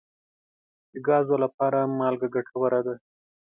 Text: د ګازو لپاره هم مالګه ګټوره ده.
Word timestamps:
د 0.91 0.95
ګازو 1.07 1.35
لپاره 1.43 1.77
هم 1.83 1.91
مالګه 1.99 2.27
ګټوره 2.35 2.79
ده. 2.87 2.95